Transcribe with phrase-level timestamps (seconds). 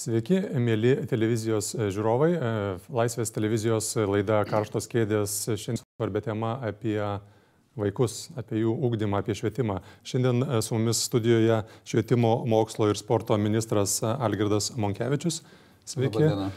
[0.00, 2.30] Sveiki, mėly televizijos žiūrovai.
[2.88, 6.96] Laisvės televizijos laida Karštos kėdės šiandien svarbia tema apie
[7.76, 9.82] vaikus, apie jų ūkdymą, apie švietimą.
[10.08, 15.42] Šiandien su mumis studijoje švietimo, mokslo ir sporto ministras Algirdas Monkevičius.
[15.84, 16.16] Sveiki.
[16.16, 16.48] Labadiena.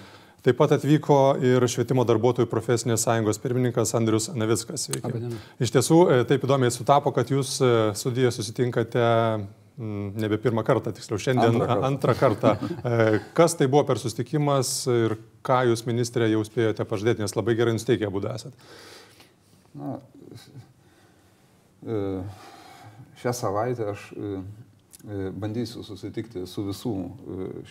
[0.44, 4.88] Taip pat atvyko ir švietimo darbuotojų profesinės sąjungos pirmininkas Andrius Navickas.
[4.88, 5.04] Sveiki.
[5.04, 5.42] Labadiena.
[5.60, 6.00] Iš tiesų,
[6.32, 7.58] taip įdomiai sutapo, kad jūs
[8.00, 9.04] studijoje susitinkate
[9.78, 11.88] nebe pirmą kartą, tiksliau šiandien antrą kartą.
[11.88, 12.56] antrą kartą.
[13.38, 17.74] Kas tai buvo per sustikimas ir ką jūs, ministrė, jau spėjote pažadėti, nes labai gerai
[17.74, 18.68] nusteikę būdų esat?
[19.74, 19.98] Na,
[23.24, 24.06] šią savaitę aš
[25.42, 26.94] bandysiu susitikti su visų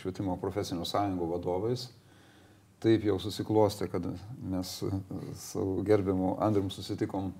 [0.01, 1.87] švietimo profesinių sąjungų vadovais.
[2.83, 4.05] Taip jau susiklosti, kad
[4.51, 4.75] mes
[5.39, 7.31] su gerbiamu Andrium susitikom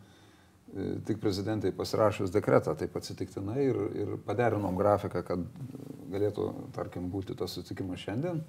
[1.07, 5.43] tik prezidentai pasirašus dekretą, taip atsitiktinai ir, ir paderinom grafiką, kad
[6.13, 8.41] galėtų, tarkim, būti tas susitikimas šiandien.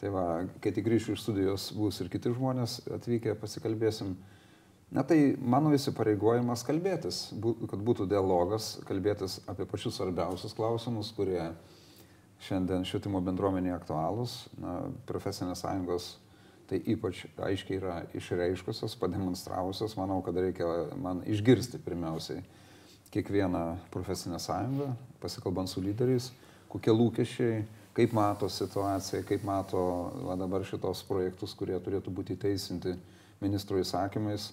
[0.00, 0.24] Tai va,
[0.64, 4.16] kai tik grįšiu iš studijos, bus ir kiti žmonės atvykę, pasikalbėsim.
[4.94, 7.20] Na tai mano įsipareigojimas kalbėtis,
[7.70, 11.48] kad būtų dialogas, kalbėtis apie pačius svarbiausius klausimus, kurie
[12.44, 14.36] šiandien švietimo bendruomenėje aktualūs.
[14.60, 14.76] Na,
[15.08, 16.14] profesinės sąjungos
[16.68, 20.68] tai ypač aiškiai yra išreiškusios, pademonstravusios, manau, kad reikia
[21.00, 22.42] man išgirsti pirmiausiai
[23.14, 26.32] kiekvieną profesinę sąjungą, pasikalbant su lyderiais,
[26.72, 27.62] kokie lūkesčiai,
[27.94, 29.82] kaip mato situaciją, kaip mato
[30.26, 32.96] va, dabar šitos projektus, kurie turėtų būti teisinti
[33.42, 34.50] ministro įsakymais.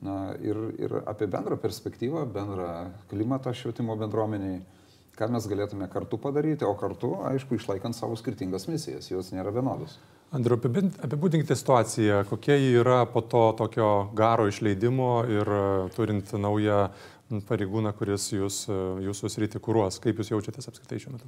[0.00, 2.68] Na, ir, ir apie bendrą perspektyvą, bendrą
[3.10, 4.62] klimatą švietimo bendruomeniai,
[5.18, 9.98] ką mes galėtume kartu padaryti, o kartu, aišku, išlaikant savo skirtingas misijas, jos nėra vienodos.
[10.30, 15.62] Andriu, apibūdinkite situaciją, kokia yra po to tokio garo išleidimo ir e,
[15.96, 16.84] turint naują
[17.48, 18.76] pareigūną, kuris jūs, e,
[19.08, 19.98] jūsų sritį kūruos.
[20.02, 21.26] Kaip jūs jaučiatės apskritai šiuo metu?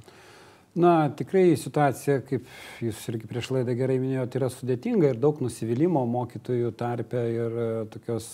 [0.79, 2.47] Na, tikrai situacija, kaip
[2.81, 7.65] jūs irgi prieš laidą gerai minėjote, yra sudėtinga ir daug nusivylimų mokytojų tarpe ir e,
[7.91, 8.29] tokios,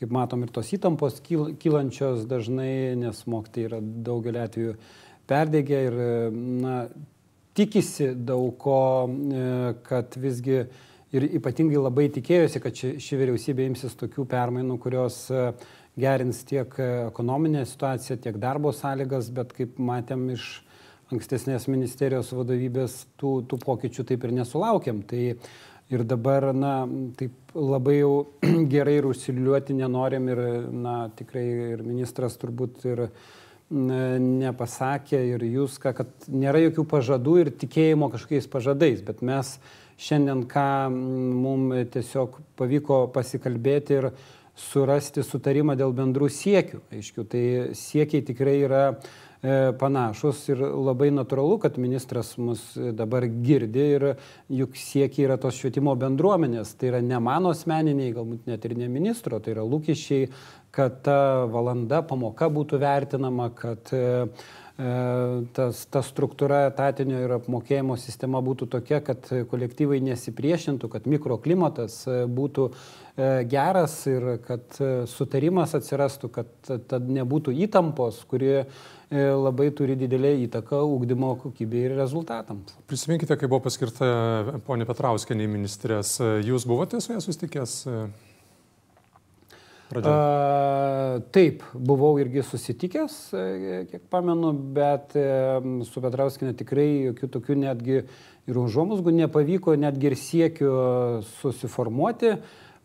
[0.00, 3.80] kaip matom, ir tos įtampos kylančios dažnai, nes mokytojai yra
[4.10, 4.74] daugelį atvejų
[5.30, 6.00] perdėgę ir,
[6.34, 6.80] na,
[7.58, 9.48] tikisi daug ko, e,
[9.88, 10.62] kad visgi
[11.14, 15.50] ir ypatingai labai tikėjosi, kad ši, ši vyriausybė imsis tokių permainų, kurios e,
[15.98, 16.74] gerins tiek
[17.08, 20.50] ekonominę situaciją, tiek darbo sąlygas, bet kaip matėm iš
[21.12, 25.02] ankstesnės ministerijos vadovybės, tų, tų pokyčių taip ir nesulaukėm.
[25.08, 25.22] Tai
[25.88, 26.72] ir dabar, na,
[27.18, 28.12] taip labai jau
[28.74, 33.06] gerai ir užsiliuoti nenorim ir, na, tikrai ir ministras turbūt ir
[33.70, 39.58] nepasakė ir jūs, kad nėra jokių pažadų ir tikėjimo kažkokiais pažadais, bet mes
[40.00, 44.10] šiandien ką mums tiesiog pavyko pasikalbėti ir
[44.58, 46.82] surasti sutarimą dėl bendrų siekių.
[46.94, 47.42] Aiškiu, tai
[47.78, 54.06] siekiai tikrai yra e, panašus ir labai natūralu, kad ministras mus dabar girdi ir
[54.50, 56.74] juk siekiai yra tos švietimo bendruomenės.
[56.78, 60.26] Tai yra ne mano asmeniniai, galbūt net ir ne ministro, tai yra lūkesčiai
[60.70, 64.02] kad ta valanda pamoka būtų vertinama, kad e,
[64.76, 64.90] e,
[65.56, 72.22] tas, ta struktūra etatinio ir apmokėjimo sistema būtų tokia, kad kolektyvai nesipriešintų, kad mikroklimatas e,
[72.26, 72.70] būtų
[73.50, 74.76] geras ir kad
[75.10, 76.50] sutarimas atsirastų, kad
[76.86, 78.60] tad nebūtų įtampos, kurie
[79.10, 82.76] labai turi didelę įtaką ūkdymo kokybei ir rezultatams.
[82.86, 86.14] Prisiminkite, kai buvo paskirta ponė Petrauskenė ministrės,
[86.46, 87.74] jūs buvote su ją sustikęs?
[89.96, 93.44] A, taip, buvau irgi susitikęs, e,
[93.88, 95.28] kiek pamenu, bet e,
[95.88, 98.02] su Petrauskinė tikrai jokių tokių netgi
[98.48, 100.72] ir užuomusgų nepavyko, netgi ir siekiu
[101.40, 102.36] susiformuoti.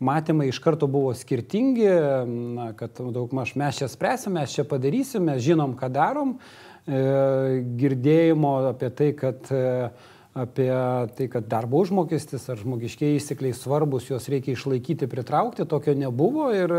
[0.03, 1.91] Matymai iš karto buvo skirtingi,
[2.55, 6.37] na, kad daug maž mes čia spręsime, mes čia padarysime, žinom, ką darom.
[6.83, 7.03] E,
[7.79, 9.91] girdėjimo apie tai, kad e,
[10.33, 10.71] apie
[11.17, 16.73] tai, kad darbo užmokestis ar žmogiškiai įsikliai svarbus, juos reikia išlaikyti, pritraukti, tokio nebuvo ir,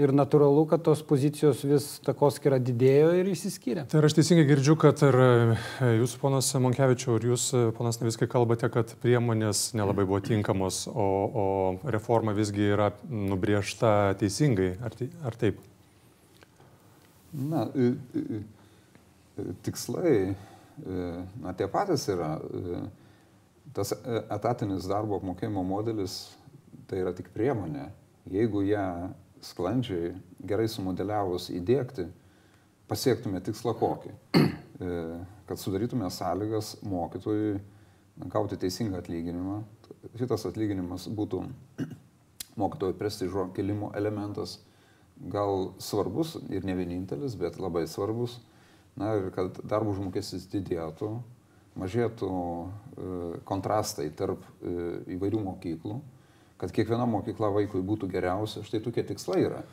[0.00, 3.84] ir natūralu, kad tos pozicijos vis takoskira didėjo ir įsiskyrė.
[3.92, 8.26] Tai aš teisingai girdžiu, kad ir e, jūs, ponas Monkevičiau, ir jūs, e, ponas Naviskai,
[8.30, 11.46] kalbate, kad priemonės nelabai buvo tinkamos, o, o
[11.94, 14.72] reforma visgi yra nubriežta teisingai.
[14.82, 14.98] Ar,
[15.30, 15.62] ar taip?
[17.34, 17.68] Na,
[19.62, 20.34] tikslai
[21.42, 22.36] na, tie patys yra.
[23.74, 23.90] Tas
[24.30, 26.18] etatinis darbo apmokėjimo modelis
[26.86, 27.88] tai yra tik priemonė.
[28.30, 28.84] Jeigu ją
[29.44, 30.12] sklandžiai,
[30.46, 32.06] gerai sumodeliavus įdėkti,
[32.88, 34.14] pasiektume tikslą kokį.
[35.48, 37.58] Kad sudarytume sąlygas mokytojui
[38.30, 39.62] gauti teisingą atlyginimą.
[40.18, 41.42] Šitas atlyginimas būtų
[42.60, 44.58] mokytojų prestižo kelimo elementas,
[45.30, 48.38] gal svarbus ir ne vienintelis, bet labai svarbus
[49.00, 51.10] na ir kad darbo užmokestis didėtų,
[51.78, 52.30] mažėtų
[53.48, 55.98] kontrastai tarp įvairių mokyklų,
[56.60, 59.64] kad kiekviena mokykla vaikui būtų geriausia, štai tokie tikslai yra.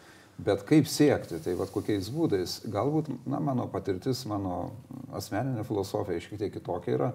[0.42, 4.72] Bet kaip siekti, tai vad kokiais būdais, galbūt, na, mano patirtis, mano
[5.14, 7.10] asmeninė filosofija šiek tiek kitokia yra,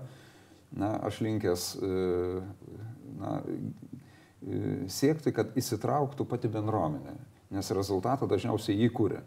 [0.77, 1.65] na, aš linkęs,
[3.19, 3.33] na,
[4.93, 7.17] siekti, kad įsitrauktų pati bendruomenė,
[7.57, 9.25] nes rezultatą dažniausiai jį kūrė.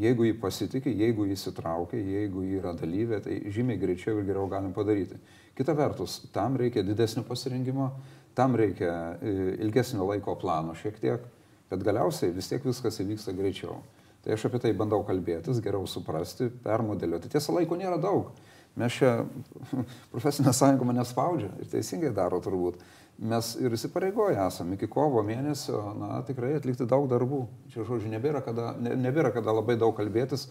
[0.00, 4.48] Jeigu jį pasitikė, jeigu jį įsitraukia, jeigu jį yra dalyvė, tai žymiai greičiau ir geriau
[4.48, 5.18] galim padaryti.
[5.56, 7.90] Kita vertus, tam reikia didesnio pasirinkimo,
[8.38, 9.34] tam reikia e,
[9.66, 11.26] ilgesnio laiko plano šiek tiek,
[11.68, 13.76] bet galiausiai vis tiek viskas įvyksta greičiau.
[14.24, 17.32] Tai aš apie tai bandau kalbėtis, geriau suprasti, permodeliuoti.
[17.32, 18.32] Tiesa, laiko nėra daug.
[18.80, 19.18] Mes čia,
[20.12, 22.80] profesinė sąjunga mane spaudžia ir teisingai daro turbūt.
[23.20, 27.42] Mes ir įsipareigoję esame iki kovo mėnesio, na, tikrai atlikti daug darbų.
[27.68, 30.46] Čia, žodžiu, nebėra kada, ne, nebėra kada labai daug kalbėtis.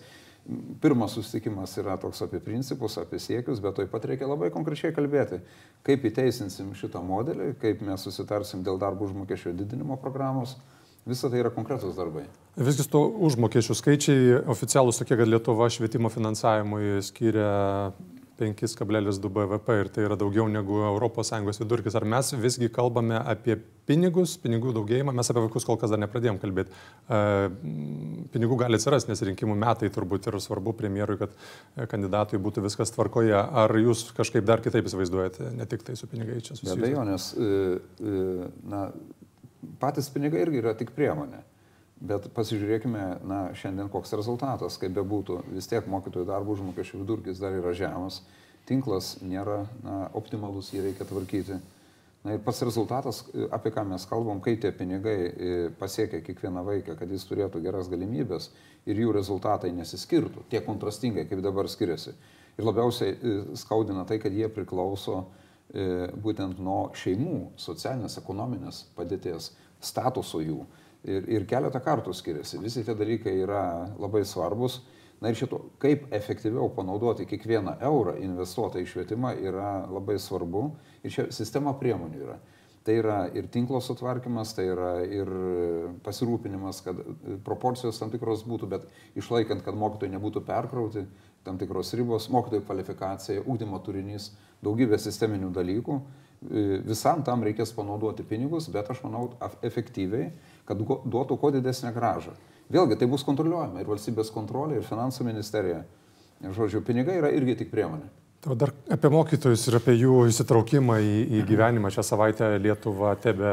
[0.81, 5.42] Pirmas susitikimas yra toks apie principus, apie siekius, bet taip pat reikia labai konkrečiai kalbėti,
[5.86, 10.56] kaip įteisinsim šitą modelį, kaip mes susitarsim dėl darbo užmokesčio didinimo programos.
[11.10, 12.27] Visą tai yra konkretus darbai.
[12.60, 17.50] Visgi to užmokesčių skaičiai oficialūs tokie, kad Lietuva švietimo finansavimui skiria
[18.39, 21.97] 5,2 BVP ir tai yra daugiau negu ES vidurkis.
[22.00, 23.57] Ar mes visgi kalbame apie
[23.89, 26.71] pinigus, pinigų daugėjimą, mes apie vaikus kol kas dar nepradėjom kalbėti.
[27.09, 27.19] E,
[28.33, 31.36] pinigų gali atsirasti, nes rinkimų metai turbūt yra svarbu premjerui, kad
[31.91, 33.36] kandidatui būtų viskas tvarkoje.
[33.36, 36.75] Ar jūs kažkaip dar kitaip įsivaizduojate, ne tik tai su pinigai čia susijęs?
[36.77, 37.53] Be abejo, nes e,
[38.00, 38.88] e, na,
[39.81, 41.44] patys pinigai irgi yra tik priemonė.
[41.99, 47.57] Bet pasižiūrėkime, na, šiandien koks rezultatas, kaip bebūtų, vis tiek mokytojų darbo užmokesčių vidurkis dar
[47.57, 48.21] yra žemas,
[48.69, 51.59] tinklas nėra na, optimalus, jį reikia tvarkyti.
[52.23, 56.95] Na ir pats rezultatas, apie ką mes kalbam, kai tie pinigai e, pasiekia kiekvieną vaiką,
[56.99, 58.49] kad jis turėtų geras galimybės
[58.87, 62.15] ir jų rezultatai nesiskirtų, tiek kontrastingai, kaip dabar skiriasi.
[62.59, 65.21] Ir labiausiai e, skaudina tai, kad jie priklauso
[65.71, 69.53] e, būtent nuo šeimų, socialinės, ekonominės padėties,
[69.83, 70.63] statuso jų
[71.03, 72.59] ir, ir keletą kartų skiriasi.
[72.63, 73.63] Visi tie dalykai yra
[73.99, 74.81] labai svarbus.
[75.19, 80.69] Na ir šito, kaip efektyviau panaudoti kiekvieną eurą investuotą į švietimą yra labai svarbu.
[81.03, 82.37] Ir čia sistema priemonių yra.
[82.87, 85.27] Tai yra ir tinklo sutvarkymas, tai yra ir
[86.05, 87.01] pasirūpinimas, kad
[87.45, 88.87] proporcijos tam tikros būtų, bet
[89.19, 91.03] išlaikant, kad mokytojai nebūtų perkrauti,
[91.43, 94.31] tam tikros ribos, mokytojų kvalifikacija, ūkdymo turinys,
[94.63, 95.99] daugybė sisteminių dalykų.
[96.87, 99.25] Visam tam reikės panaudoti pinigus, bet aš manau
[99.65, 100.29] efektyviai
[100.69, 102.36] kad duotų kuo didesnę gražą.
[102.69, 105.83] Vėlgi, tai bus kontroliuojama ir valstybės kontrolė, ir finansų ministerija.
[106.39, 108.07] Žodžiu, pinigai yra irgi tik priemonė.
[108.48, 111.89] O dar apie mokytojus ir apie jų įsitraukimą į, į gyvenimą.
[111.92, 113.51] Šią savaitę Lietuva tebe,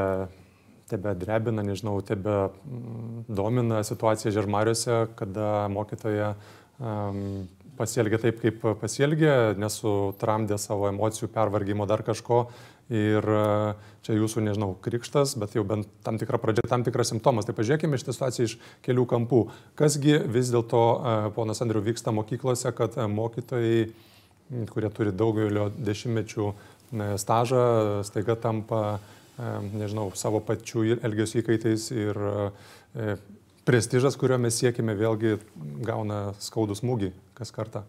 [0.87, 6.35] tebe drebina, nežinau, tebe mm, domina situacija Žermariuose, kada mokytoja
[6.79, 12.47] um, pasielgė taip, kaip pasielgė, nesutramdė savo emocijų, pervargymo, dar kažko.
[12.93, 13.75] Ir e,
[14.06, 17.49] čia jūsų, nežinau, krikštas, bet jau bent tam tikra pradžia, tam tikras simptomas.
[17.49, 18.55] Tai pažiūrėkime šitą situaciją iš
[18.87, 19.41] kelių kampų.
[19.79, 23.81] Kasgi vis dėlto, e, ponas Andriu, vyksta mokyklose, kad e, mokytojai,
[24.70, 26.53] kurie turi daugelio dešimtmečių
[27.19, 27.65] stažą,
[28.06, 29.01] staiga tampa,
[29.75, 32.20] nežinau, savo pačių elgesio įkaitais ir
[33.67, 35.41] prestižas, kurio mes siekime, vėlgi
[35.82, 37.82] gauna skaudus smūgį kas kartą.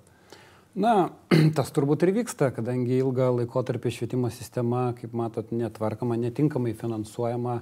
[0.76, 1.10] Na,
[1.58, 7.62] tas turbūt ir vyksta, kadangi ilgą laikotarpį švietimo sistema, kaip matot, netvarkama, netinkamai finansuojama,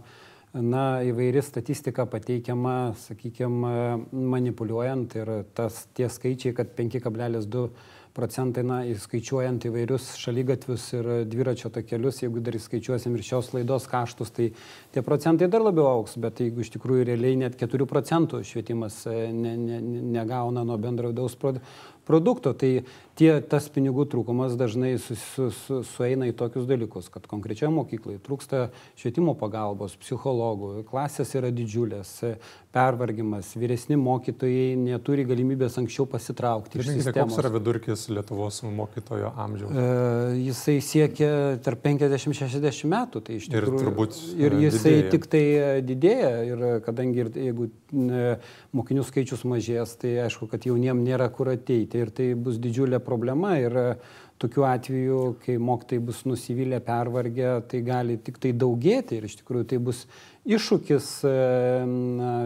[0.55, 3.75] na, įvairi statistika pateikiama, sakykime,
[4.11, 7.67] manipuliuojant ir tas tie skaičiai, kad 5,2
[8.15, 14.31] procentai, na, įskaičiuojant įvairius šalygatvius ir dviračio takelius, jeigu dar įskaičiuosim ir šios laidos kaštus,
[14.35, 14.49] tai
[14.95, 19.17] tie procentai dar labiau auks, bet jeigu iš tikrųjų realiai net 4 procentų švietimas e,
[19.35, 19.81] ne, ne,
[20.15, 21.35] negauna nuo bendro vidaus
[22.05, 22.85] produkto, tai
[23.17, 28.21] tie, tas pinigų trūkumas dažnai su, su, su, sueina į tokius dalykus, kad konkrečioje mokykloje
[28.25, 28.67] trūksta
[28.99, 32.17] švietimo pagalbos, psichologų, klasės yra didžiulės,
[32.75, 36.81] pervargimas, vyresni mokytojai neturi galimybės anksčiau pasitraukti.
[36.83, 39.71] Žinote, koks yra vidurkis Lietuvos mokytojo amžiaus?
[39.71, 39.85] E,
[40.49, 41.29] jisai siekia
[41.63, 43.79] tarp 50-60 metų, tai iš tikrųjų.
[43.79, 44.19] Ir turbūt.
[44.35, 45.13] Ir jisai didėja.
[45.15, 45.43] tik tai
[45.87, 47.69] didėja, ir kadangi ir, jeigu
[48.75, 53.55] mokinių skaičius mažės, tai aišku, kad jauniem nėra kur ateiti ir tai bus didžiulė problema.
[53.61, 53.79] Ir,
[54.37, 59.67] tokiu atveju, kai mokytojai bus nusivylę, pervargę, tai gali tik tai daugėti ir iš tikrųjų
[59.71, 60.01] tai bus
[60.45, 61.07] iššūkis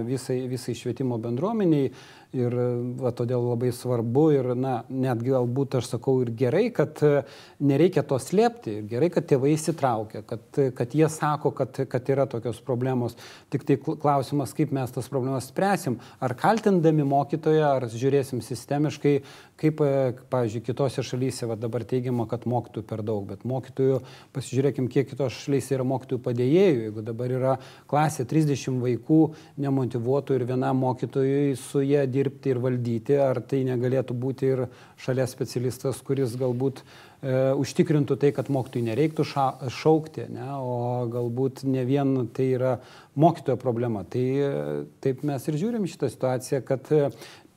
[0.08, 1.90] visai, visai švietimo bendruomeniai
[2.30, 2.54] Ir
[3.02, 7.24] va, todėl labai svarbu ir, na, netgi galbūt aš sakau ir gerai, kad e,
[7.66, 10.44] nereikia to slėpti, gerai, kad tėvai įsitraukia, kad,
[10.78, 13.16] kad jie sako, kad, kad yra tokios problemos.
[13.50, 15.98] Tik tai klausimas, kaip mes tas problemas spręsim.
[16.22, 19.16] Ar kaltindami mokytoją, ar žiūrėsim sistemiškai,
[19.58, 24.04] kaip, e, pavyzdžiui, kitose šalyse va, dabar teigiama, kad mokytojų per daug, bet mokytojų,
[24.38, 26.86] pasižiūrėkim, kiek kitos šalyse yra mokytojų padėjėjų.
[26.86, 27.58] Jeigu dabar yra
[27.90, 29.20] klasė 30 vaikų
[29.66, 34.66] nemotivuotų ir vienam mokytojui su jie dirbti, dirbti ir valdyti, ar tai negalėtų būti ir
[35.02, 39.50] šalia specialistas, kuris galbūt e, užtikrintų tai, kad mokytojai nereiktų ša,
[39.82, 42.78] šaukti, ne, o galbūt ne vien tai yra
[43.20, 44.06] mokytojo problema.
[44.06, 44.56] Tai e,
[45.04, 47.10] taip mes ir žiūrim šitą situaciją, kad e,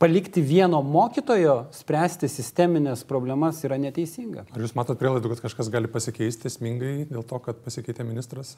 [0.03, 4.49] palikti vieno mokytojo spręsti sisteminės problemas yra neteisinga.
[4.51, 8.57] Ar jūs matot prielaidų, kad kažkas gali pasikeisti esmingai dėl to, kad pasikeitė ministras?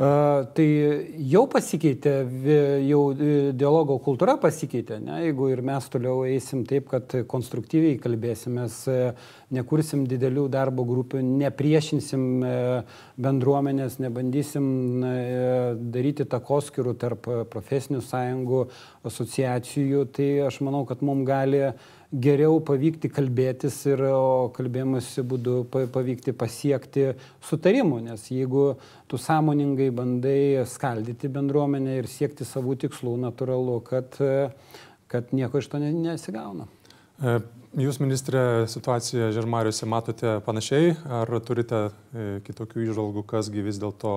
[0.00, 0.64] Tai
[1.28, 2.12] jau pasikeitė,
[2.88, 3.00] jau
[3.52, 5.18] dialogo kultūra pasikeitė, ne?
[5.26, 8.78] jeigu ir mes toliau eisim taip, kad konstruktyviai kalbėsimės,
[9.52, 12.24] nekursim didelių darbo grupių, nepriešinsim
[13.20, 14.72] bendruomenės, nebandysim
[15.92, 18.66] daryti takoskirų tarp profesinių sąjungų,
[19.10, 21.66] asociacijų, tai aš manau, kad mums gali
[22.10, 24.02] geriau pavykti kalbėtis ir
[24.56, 27.06] kalbėjimosi būdu pavykti pasiekti
[27.46, 28.64] sutarimų, nes jeigu
[29.10, 34.18] tu sąmoningai bandai skaldyti bendruomenę ir siekti savų tikslų, natūralu, kad,
[35.10, 36.66] kad nieko iš to nesigauna.
[37.20, 37.40] E,
[37.78, 44.14] Jūs, ministrė, situaciją Žermariuose matote panašiai, ar turite e, kitokių įžvalgų, kasgi vis dėlto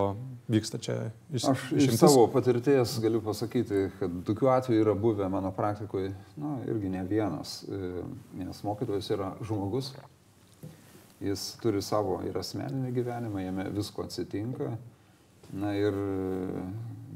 [0.50, 0.95] vyksta čia
[1.29, 2.00] iš, Aš iš išimtis?
[2.01, 7.60] savo patirties galiu pasakyti, kad tokių atvejų yra buvę mano praktikoje, na, irgi ne vienas,
[7.69, 7.91] e,
[8.41, 9.91] nes mokytojas yra žmogus,
[11.22, 14.74] jis turi savo ir asmeninį gyvenimą, jame visko atsitinka.
[15.53, 15.93] Na ir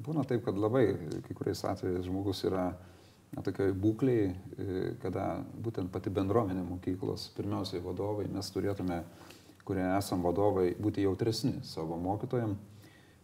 [0.06, 0.91] būna taip, kad labai
[1.25, 2.75] kai kuriais atvejais žmogus yra
[3.36, 5.27] na, tokioj būkliai, e, kada
[5.63, 9.01] būtent pati bendruomenė mokyklos, pirmiausiai vadovai, mes turėtume,
[9.67, 12.55] kurie esam vadovai, būti jautresni savo mokytojam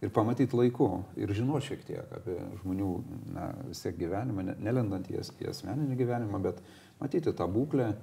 [0.03, 2.89] ir pamatyti laiku ir žinoti šiek tiek apie žmonių,
[3.31, 6.60] na, vis tiek gyvenimą, nelendant į, į asmeninį gyvenimą, bet
[7.00, 7.93] matyti tą būklę.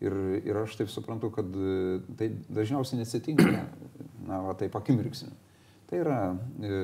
[0.00, 0.14] Ir,
[0.48, 3.66] ir aš taip suprantu, kad e, tai dažniausiai nesitinka,
[4.24, 5.34] na, va, taip akimirksniu.
[5.90, 6.20] Tai yra
[6.64, 6.78] e,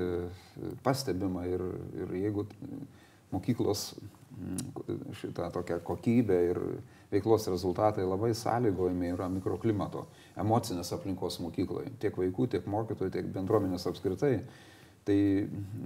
[0.84, 1.64] pastebima ir,
[1.96, 2.44] ir jeigu
[3.32, 3.86] mokyklos
[5.20, 6.60] šitą tokią kokybę ir
[7.12, 13.86] veiklos rezultatai labai sąlygojami yra mikroklimato, emocinės aplinkos mokykloje, tiek vaikų, tiek mokytojų, tiek bendruomenės
[13.88, 14.40] apskritai.
[15.06, 15.16] Tai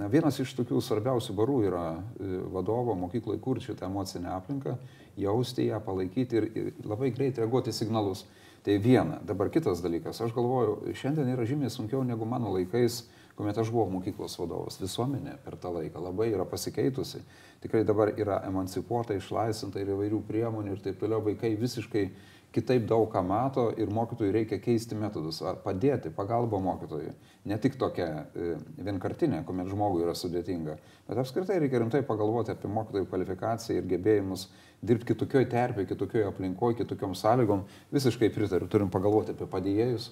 [0.01, 4.79] na, vienas iš tokių svarbiausių barų yra e, vadovo mokykloje kurti šitą emocinę aplinką,
[5.21, 8.25] jausti ją, palaikyti ir, ir labai greit reaguoti signalus.
[8.65, 9.17] Tai viena.
[9.25, 10.19] Dabar kitas dalykas.
[10.21, 13.07] Aš galvoju, šiandien yra žymiai sunkiau negu mano laikais
[13.41, 14.77] kuomet aš buvau mokyklos vadovas.
[14.83, 17.23] Visuomenė per tą laiką labai yra pasikeitusi.
[17.65, 21.23] Tikrai dabar yra emancipuota, išlaisvinta ir įvairių priemonių ir taip toliau.
[21.25, 22.05] Vaikai visiškai
[22.53, 27.15] kitaip daug ką mato ir mokytojui reikia keisti metodus, padėti, pagalba mokytojui.
[27.49, 30.77] Ne tik tokia e, vienkartinė, kuomet žmogui yra sudėtinga,
[31.09, 34.51] bet apskritai reikia rimtai pagalvoti apie mokytojų kvalifikaciją ir gebėjimus
[34.85, 37.65] dirbti kitokioje terpėje, kitokioje aplinkoje, kitokiom sąlygom.
[37.95, 40.11] Visiškai pritariu, turim pagalvoti apie padėjėjus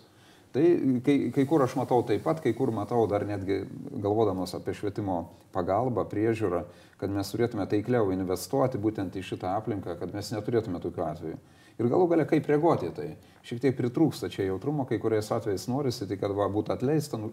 [0.59, 3.61] Tai kai, kai kur aš matau taip pat, kai kur matau dar netgi
[4.03, 5.21] galvodamas apie švietimo
[5.55, 6.65] pagalbą, priežiūrą,
[6.99, 11.37] kad mes turėtume taikliau investuoti būtent į šitą aplinką, kad mes neturėtume tokių atvejų.
[11.79, 13.13] Ir galų galia, kaip reaguoti tai.
[13.47, 17.31] Šiek tiek pritrūksta čia jautrumo, kai kuriais atvejais norisi, tai kad va, būtų atleista, nu,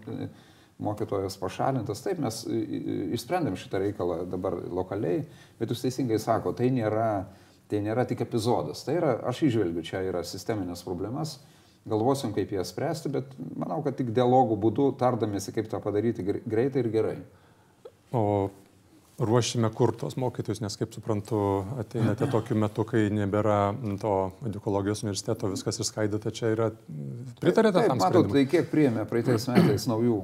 [0.85, 2.05] mokytojas pašalintas.
[2.05, 5.25] Taip, mes išsprendėm šitą reikalą dabar lokaliai,
[5.57, 7.25] bet jūs teisingai sako, tai nėra,
[7.73, 8.85] tai nėra tik epizodas.
[8.85, 11.39] Tai yra, aš išvelgiu, čia yra sisteminės problemas
[11.85, 16.81] galvosim, kaip jas spręsti, bet manau, kad tik dialogų būdu tardamėsi, kaip tą padaryti greitai
[16.81, 17.17] ir gerai.
[18.15, 18.49] O
[19.19, 21.39] ruošime kur tos mokytojus, nes kaip suprantu,
[21.79, 23.59] ateinate tokiu metu, kai nebėra
[24.01, 24.13] to
[24.47, 26.67] edukologijos universiteto, viskas išskaidyta, čia yra,
[27.39, 28.01] pritarėte tam?
[28.01, 30.17] Matot, tai kiek priėmė praeitais metais naujų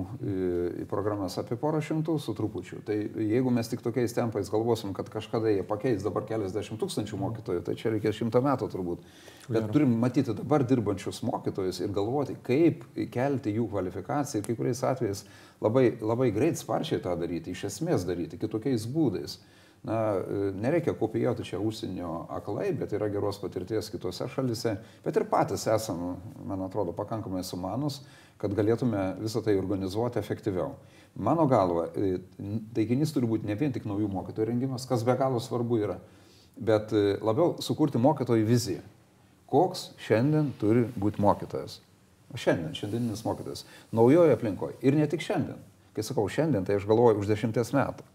[0.84, 2.82] į programas apie porą šimtų su trupučiu.
[2.88, 7.64] Tai jeigu mes tik tokiais tempais galvosim, kad kažkada jie pakeis dabar keliasdešimt tūkstančių mokytojų,
[7.68, 9.08] tai čia reikės šimtą metų turbūt.
[9.52, 12.84] Bet turim matyti dabar dirbančius mokytojus ir galvoti, kaip
[13.14, 15.24] kelti jų kvalifikaciją ir kai kuriais atvejais
[15.62, 19.40] labai, labai greit sparčiai tą daryti, iš esmės daryti, kitokiais būdais.
[19.82, 20.22] Na,
[20.62, 26.20] nereikia kopijuoti čia užsienio aklai, bet yra geros patirties kitose šalise, bet ir patys esame,
[26.46, 28.04] man atrodo, pakankamai sumanus,
[28.42, 30.76] kad galėtume visą tai organizuoti efektyviau.
[31.18, 32.22] Mano galva, e,
[32.78, 35.98] taikinys turi būti ne vien tik naujų mokytojų rengimas, kas be galo svarbu yra,
[36.56, 38.86] bet e, labiau sukurti mokytojų viziją.
[39.52, 41.82] Koks šiandien turi būti mokytojas?
[42.36, 43.66] Šiandien, šiandieninis mokytojas.
[43.92, 44.78] Naujoje aplinkoje.
[44.86, 45.60] Ir ne tik šiandien.
[45.96, 48.08] Kai sakau šiandien, tai aš galvoju už dešimties metų.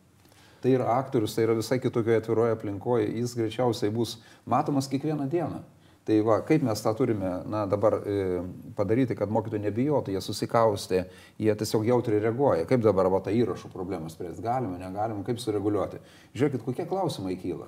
[0.64, 4.16] Tai yra aktorius, tai yra visai kitokioje atviroje aplinkoje, jis greičiausiai bus
[4.48, 5.60] matomas kiekvieną dieną.
[6.06, 8.42] Tai va, kaip mes tą turime na, dabar e,
[8.78, 11.00] padaryti, kad mokytojai nebijotų, jie susikaustė,
[11.42, 12.66] jie tiesiog jautriai reaguoja.
[12.70, 14.44] Kaip dabar va, tą įrašų problemą spręsti?
[14.44, 15.98] Galime, negalime, kaip sureguliuoti?
[16.38, 17.66] Žiūrėkit, kokie klausimai kyla.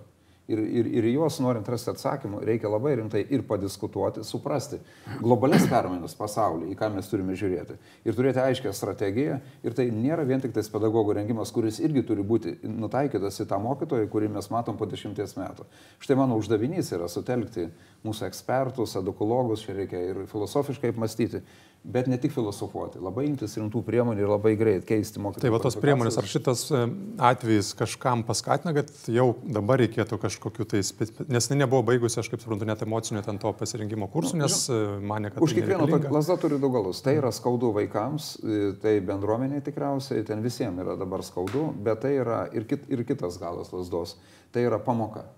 [0.48, 4.78] Ir, ir, ir juos norint rasti atsakymų, reikia labai rimtai ir padiskutuoti, suprasti
[5.20, 7.76] globales permainas pasaulyje, į ką mes turime žiūrėti.
[8.08, 9.36] Ir turėti aiškę strategiją.
[9.60, 13.60] Ir tai nėra vien tik tais pedagogų rengimas, kuris irgi turi būti nutaikytas į tą
[13.60, 15.68] mokytoją, kurį mes matom po dešimties metų.
[16.00, 17.68] Štai mano uždavinys yra sutelkti
[18.08, 21.44] mūsų ekspertus, edukologus, čia reikia ir filosofiškai mąstyti
[21.84, 25.44] bet ne tik filosofuoti, labai imtis rimtų priemonių ir labai greit keisti mokytojų.
[25.46, 26.82] Tai va tos priemonės, ar šitas e,
[27.30, 30.82] atvejis kažkam paskatina, kad jau dabar reikėtų kažkokiu tai,
[31.30, 34.80] nes ne nebuvo baigusi, aš kaip suprantu, net emocinio ten to pasirinkimo kursų, nes e,
[35.00, 35.40] mane, kad...
[35.44, 37.00] Už tai kiekvieną lasdą turi du galus.
[37.04, 42.16] Tai yra skaudu vaikams, e, tai bendruomeniai tikriausiai, ten visiems yra dabar skaudu, bet tai
[42.18, 44.18] yra ir, kit, ir kitas galas lasdos.
[44.52, 45.28] Tai yra pamoka.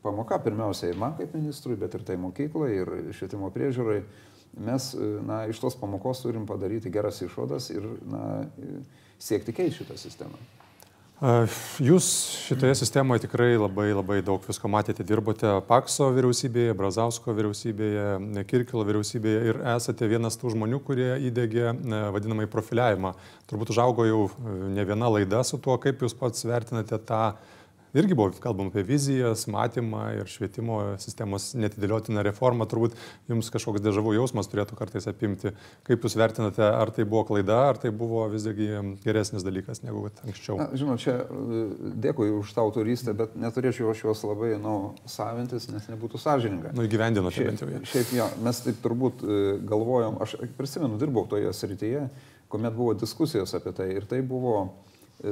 [0.00, 4.00] Pamoka pirmiausia ir man kaip ministrui, bet ir tai mokyklai, ir švietimo priežiūrai
[4.58, 4.92] mes
[5.26, 8.46] na, iš tos pamokos turim padaryti geras išvadas ir na,
[9.20, 10.40] siekti keisti šitą sistemą.
[11.84, 12.06] Jūs
[12.46, 18.06] šitoje sistemoje tikrai labai labai daug visko matėte, dirbote Pakso vyriausybėje, Brazausko vyriausybėje,
[18.48, 21.74] Kirkilo vyriausybėje ir esate vienas tų žmonių, kurie įdėgė
[22.16, 23.12] vadinamai profiliavimą.
[23.52, 24.22] Turbūt užaugo jau
[24.72, 27.26] ne viena laida su tuo, kaip jūs pats vertinate tą
[27.94, 32.66] irgi buvo kalbama apie vizijas, matymą ir švietimo sistemos netidėliotiną reformą.
[32.70, 32.96] Turbūt
[33.30, 35.52] jums kažkoks dežavų jausmas turėtų kartais apimti.
[35.88, 38.70] Kaip jūs vertinate, ar tai buvo klaida, ar tai buvo visgi
[39.04, 40.58] geresnis dalykas negu anksčiau?
[40.60, 41.62] Na, žinot, čia e,
[42.06, 44.76] dėkui už tą autorystę, bet neturėčiau aš juos labai nu,
[45.10, 46.74] savintis, nes nebūtų sąžininga.
[46.76, 47.82] Nu, įgyvendinote bent jau.
[47.90, 52.06] Šiaip jo, mes taip turbūt e, galvojom, aš prisimenu, dirbau toje srityje,
[52.50, 54.56] kuomet buvo diskusijos apie tai ir tai buvo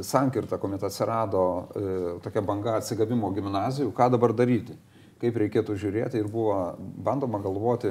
[0.02, 1.80] sankirta, kuomet atsirado e,
[2.24, 4.74] tokia banga atsigavimo gimnazijų, ką dabar daryti,
[5.22, 7.90] kaip reikėtų žiūrėti ir buvo bandoma galvoti,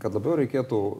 [0.00, 0.92] kad labiau reikėtų e,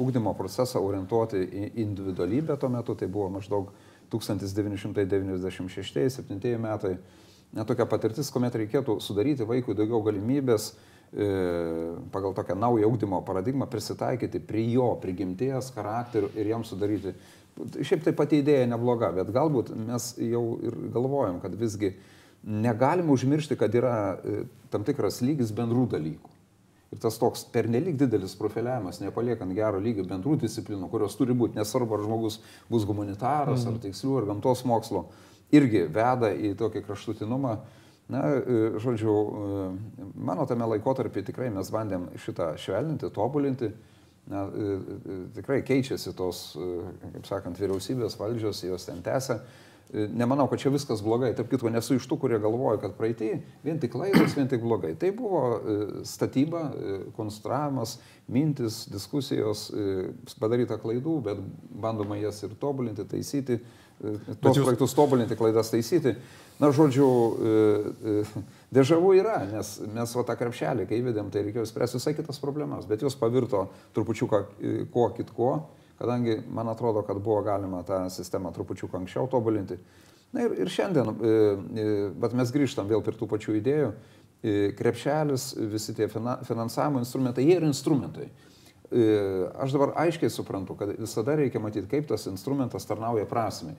[0.00, 3.64] ugdymo procesą orientuoti į individualybę tuo metu, tai buvo maždaug
[4.10, 6.94] 1996-1997 metai,
[7.54, 10.74] net tokia patirtis, kuomet reikėtų sudaryti vaikui daugiau galimybės e,
[12.10, 17.10] pagal tokią naują ugdymo paradigmą prisitaikyti prie jo prigimties, charakterių ir jam sudaryti
[17.82, 21.94] Šiaip tai pati idėja nebloga, bet galbūt mes jau ir galvojam, kad visgi
[22.42, 23.94] negalim užmiršti, kad yra
[24.24, 26.36] e, tam tikras lygis bendrų dalykų.
[26.90, 31.94] Ir tas toks pernelyg didelis profiliavimas, nepaliekant gero lygio bendrų disciplinų, kurios turi būti, nesvarbu,
[31.94, 33.68] ar žmogus bus humanitaras, mm.
[33.68, 35.04] ar tikslių, ar gamtos mokslo,
[35.54, 37.60] irgi veda į tokį kraštutinumą.
[38.10, 39.68] Na, e, žodžiu, e,
[40.18, 43.70] mano tame laikotarpį tikrai mes bandėm šitą švelninti, tobulinti
[44.30, 46.68] na, e, e, tikrai keičiasi tos, e,
[47.16, 49.40] kaip sakant, vyriausybės valdžios, jos ten tęsia.
[49.90, 51.32] Nemanau, kad čia viskas blogai.
[51.34, 53.30] Taip kitko, nesu iš tų, kurie galvoja, kad praeitį
[53.64, 54.92] vien tik klaidos, vien tik blogai.
[54.94, 55.40] Tai buvo
[56.06, 56.60] statyba,
[57.16, 57.96] konstravimas,
[58.30, 59.64] mintis, diskusijos,
[60.38, 61.40] padaryta klaidų, bet
[61.82, 63.58] bandoma jas ir tobulinti, taisyti,
[63.98, 64.62] tos jūs...
[64.62, 66.14] projektus tobulinti, klaidas taisyti.
[66.60, 67.52] Na, žodžiu, e,
[68.20, 68.42] e,
[68.76, 72.84] dėžavų yra, nes mes va tą krepšelį, kai įvedėm, tai reikėjo spręsti visai kitas problemas,
[72.88, 73.62] bet jos pavirto
[73.96, 75.54] trupučiuką e, kuo kitko,
[75.96, 79.78] kadangi man atrodo, kad buvo galima tą sistemą trupučiuką anksčiau tobulinti.
[80.36, 81.08] Na ir, ir šiandien,
[82.22, 83.88] bet mes grįžtam vėl prie tų pačių idėjų,
[84.78, 88.28] krepšelis, visi tie finansavimo instrumentai, jie yra instrumentai.
[89.58, 93.74] Aš dabar aiškiai suprantu, kad visada reikia matyti, kaip tas instrumentas tarnauja prasmei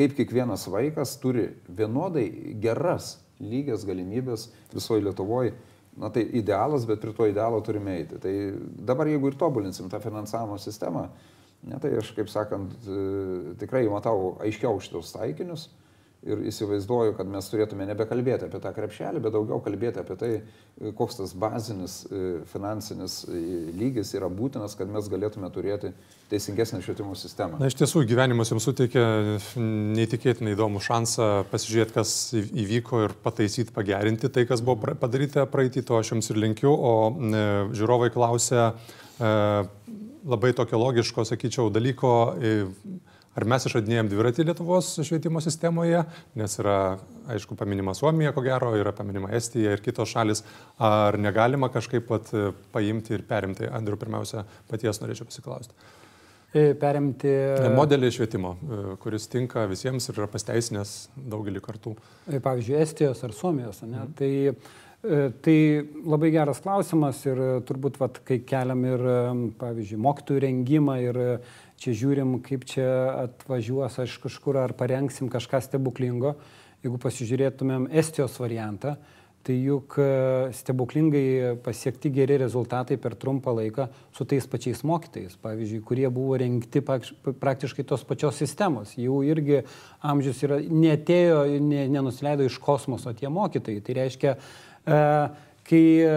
[0.00, 5.52] kaip kiekvienas vaikas turi vienodai geras, lygias galimybės visoje Lietuvoje.
[6.00, 8.16] Na tai idealas, bet prie to idealo turime eiti.
[8.22, 8.32] Tai
[8.88, 11.08] dabar jeigu ir tobulinsim tą finansavimo sistemą,
[11.66, 13.00] ne, tai aš, kaip sakant, e,
[13.60, 15.66] tikrai matau aiškiau šitos taikinius
[16.20, 20.30] ir įsivaizduoju, kad mes turėtume nebekalbėti apie tą krepšelį, bet daugiau kalbėti apie tai,
[20.98, 23.40] koks tas bazinis e, finansinis e,
[23.76, 25.94] lygis yra būtinas, kad mes galėtume turėti
[26.32, 27.56] teisingesnę švietimo sistemą.
[27.62, 29.04] Na, iš tiesų, gyvenimas jums suteikia
[29.56, 35.96] neįtikėtinai įdomų šansą pasižiūrėti, kas įvyko ir pataisyti, pagerinti tai, kas buvo padaryta praeitį, to
[36.00, 38.72] aš jums ir linkiu, o e, žiūrovai klausia
[39.20, 42.12] labai tokio logiško, sakyčiau, dalyko
[43.38, 46.00] Ar mes išradinėjom dviratį Lietuvos švietimo sistemoje,
[46.38, 46.96] nes yra,
[47.30, 50.42] aišku, paminima Suomija, ko gero, yra paminima Estija ir kitos šalis.
[50.82, 53.70] Ar negalima kažkaip pat e, paimti ir perimti?
[53.70, 55.78] Andriu, pirmiausia, paties norėčiau pasiklausti.
[56.50, 57.30] E, perimti.
[57.30, 58.56] E, modelį švietimo,
[59.04, 60.98] kuris tinka visiems ir yra pasteisinęs
[61.30, 61.94] daugelį kartų.
[62.34, 64.08] Pavyzdžiui, Estijos ar Suomijos, ne?
[64.08, 64.14] Mhm.
[64.18, 65.56] Tai Tai
[66.04, 69.04] labai geras klausimas ir turbūt, vat, kai keliam ir,
[69.56, 71.20] pavyzdžiui, mokytojų rengimą ir
[71.80, 72.88] čia žiūrim, kaip čia
[73.26, 76.36] atvažiuos aš kažkur ar parengsim kažką stebuklingo.
[76.80, 78.94] jeigu pasižiūrėtumėm Estijos variantą,
[79.44, 80.06] tai juk e,
[80.56, 86.82] stebuklingai pasiekti geri rezultatai per trumpą laiką su tais pačiais mokytojais, pavyzdžiui, kurie buvo rengti
[86.84, 88.92] praktiškai tos pačios sistemos.
[89.00, 89.62] Jų irgi
[90.00, 91.44] amžius yra, netėjo,
[91.92, 93.84] nenusileido iš kosmoso tie mokytojai.
[93.84, 95.04] Tai reiškia, e,
[95.68, 96.16] kai e,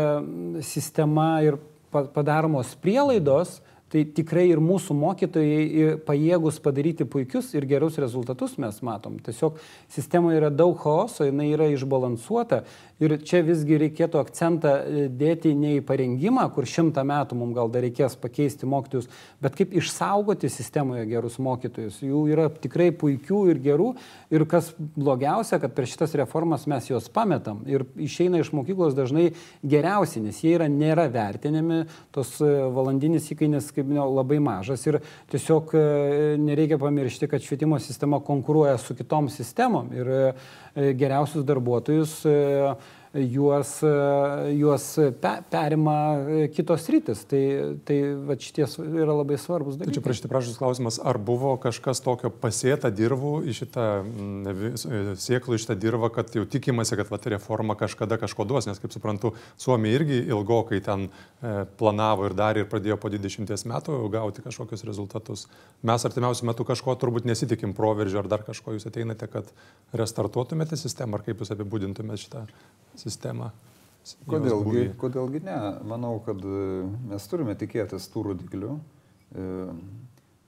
[0.64, 1.60] sistema ir
[1.94, 3.62] padaromos prielaidos,
[3.94, 9.20] Tai tikrai ir mūsų mokytojai pajėgus padaryti puikius ir gerus rezultatus mes matom.
[9.22, 9.60] Tiesiog
[9.94, 12.64] sistemoje yra daug chaoso, jinai yra išbalansuota
[13.04, 17.72] Ir čia visgi reikėtų akcentą e, dėti ne į parengimą, kur šimtą metų mums gal
[17.74, 19.10] dar reikės pakeisti mokytojus,
[19.44, 21.98] bet kaip išsaugoti sistemoje gerus mokytojus.
[22.06, 23.90] Jų yra tikrai puikių ir gerų.
[24.34, 29.32] Ir kas blogiausia, kad per šitas reformas mes juos pametam ir išeina iš mokyklos dažnai
[29.66, 31.84] geriausi, nes jie yra, nėra vertinami,
[32.16, 34.88] tos e, valandinis įkainis kaip jau labai mažas.
[34.88, 35.00] Ir
[35.32, 35.86] tiesiog e,
[36.40, 39.92] nereikia pamiršti, kad švietimo sistema konkuruoja su kitom sistemom.
[39.94, 40.14] Ir
[40.74, 42.32] E, geriausius darbuotojus e,
[43.14, 44.86] juos, e, juos
[45.22, 45.96] pe, perima
[46.54, 47.24] kitos rytis.
[47.30, 47.42] Tai,
[47.86, 49.94] tai va, šities yra labai svarbus dalykai.
[49.94, 53.88] Tai čia prašyti prašus klausimas, ar buvo kažkas tokio pasėta dirbų į šitą
[55.22, 58.96] sieklų, į šitą dirbą, kad jau tikimasi, kad va, reforma kažkada kažko duos, nes kaip
[58.96, 61.08] suprantu, Suomija irgi ilgokai ten
[61.78, 65.46] planavo ir darė ir pradėjo po 20 metų gauti kažkokius rezultatus.
[65.86, 69.50] Mes artimiausiu metu kažko turbūt nesitikim proveržio ar dar kažko jūs ateinate, kad
[69.94, 72.46] restartuotumėte sistemą, ar kaip jūs apibūdintumėte šitą
[73.00, 73.52] sistemą.
[74.28, 75.58] Kodėlgi, kodėlgi ne?
[75.88, 76.64] Manau, kad e,
[77.08, 78.74] mes turime tikėtis tų rodiklių.
[78.76, 79.46] E,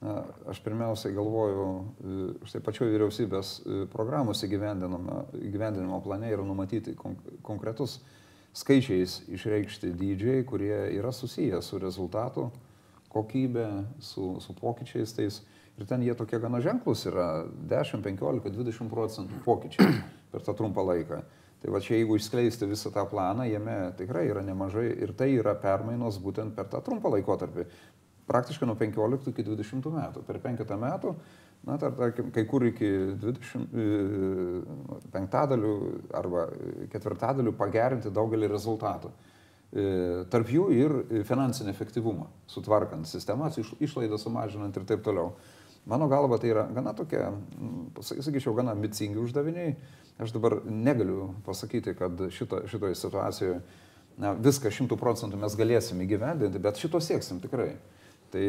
[0.03, 0.15] na,
[0.51, 2.17] aš pirmiausiai galvoju, e,
[2.51, 3.53] štai pačioje vyriausybės
[3.93, 8.01] programos įgyvendinimo plane yra numatyti konkretus
[8.55, 12.49] skaičiais išreikšti dydžiai, kurie yra susiję su rezultatu,
[13.15, 13.69] kokybė,
[14.03, 15.39] su, su pokyčiais tais.
[15.75, 19.95] Ir ten jie tokie gana ženklus yra 10, 15, 20 procentų pokyčiai
[20.31, 21.23] per tą trumpą laiką.
[21.65, 25.55] Tai va čia jeigu išskleisti visą tą planą, jame tikrai yra nemažai ir tai yra
[25.57, 27.65] permainos būtent per tą trumpą laikotarpį.
[28.29, 30.21] Praktiškai nuo 15 iki 20 metų.
[30.27, 31.15] Per 5 metų,
[31.65, 33.87] na, tar, tarkim, kai kur iki 20 e,
[35.17, 35.73] penktadalių
[36.21, 36.45] arba
[36.93, 39.15] ketvirtadalių pagerinti daugelį rezultatų.
[39.73, 39.89] E,
[40.29, 45.33] tarp jų ir finansinį efektyvumą, sutvarkant sistemas, išlaidą sumažinant ir taip toliau.
[45.89, 47.25] Mano galva tai yra gana tokie,
[48.05, 49.73] sakyčiau, gana ambicingi uždaviniai
[50.21, 53.59] Aš dabar negaliu pasakyti, kad šito, šitoje situacijoje
[54.21, 57.73] na, viską šimtų procentų mes galėsim įgyvendinti, bet šito sieksim tikrai.
[58.31, 58.45] Tai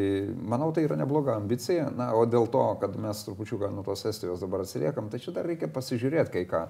[0.47, 4.41] manau, tai yra nebloga ambicija, na, o dėl to, kad mes trupučiuką nuo tos Estijos
[4.43, 6.63] dabar atsiliekam, tai čia dar reikia pasižiūrėti kai ką.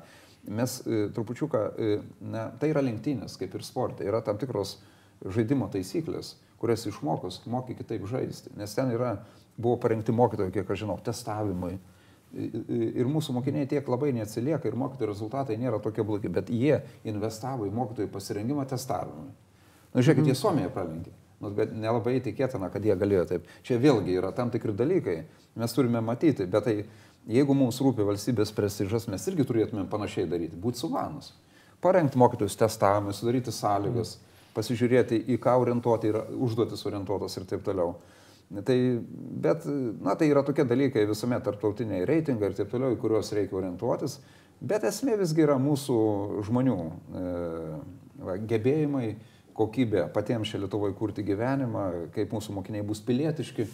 [0.58, 1.98] Mes e, trupučiuką, e,
[2.34, 4.76] na, tai yra lenktynės, kaip ir sportai, yra tam tikros
[5.34, 9.16] žaidimo taisyklės, kurias išmokus moki kitaip žaisti, nes ten yra,
[9.58, 11.76] buvo parengti mokytojai, kiek aš žinau, testavimai,
[12.36, 17.68] ir mūsų mokiniai tiek labai neatsilieka ir mokytojų rezultatai nėra tokie blogi, bet jie investavo
[17.68, 19.32] į mokytojų pasirengimą testavimui.
[19.94, 20.30] Na, žiūrėkit, mm.
[20.30, 21.14] jie Suomiją pralenkė.
[21.42, 23.50] Nu, bet nelabai tikėtina, kad jie galėjo taip.
[23.66, 25.20] Čia vėlgi yra tam tikri dalykai,
[25.58, 26.76] mes turime matyti, bet tai
[27.30, 31.32] jeigu mums rūpi valstybės prestižas, mes irgi turėtume panašiai daryti, būti suvanus.
[31.84, 34.16] Parengti mokytojus testavimui, sudaryti sąlygas,
[34.58, 37.94] pasižiūrėti į ką orientuoti ir užduotis orientuotas ir taip toliau.
[38.48, 38.78] Tai,
[39.44, 39.66] bet,
[40.00, 44.22] na, tai yra tokie dalykai visuomet tarptautiniai reitingai ir taip toliau, į kuriuos reikia orientuotis.
[44.64, 45.98] Bet esmė visgi yra mūsų
[46.48, 47.26] žmonių e,
[48.24, 49.10] va, gebėjimai,
[49.58, 51.84] kokybė patiems čia Lietuvoje kurti gyvenimą,
[52.16, 53.68] kaip mūsų mokiniai bus pilietiški.